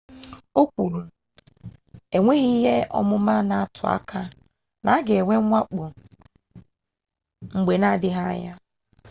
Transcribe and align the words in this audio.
o 0.59 0.63
kwuru 0.71 0.99
enweghị 2.15 2.49
ihe 2.57 2.75
ọmụma 2.99 3.33
na-atụ 3.49 3.83
aka 3.95 4.21
na 4.83 4.89
a 4.97 5.03
ga-enwe 5.05 5.35
mwakpo 5.47 5.85
mgbe 7.57 7.73
na-adịghị 7.81 8.21
anya 8.31 8.53